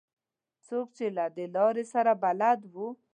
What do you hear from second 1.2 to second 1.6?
دې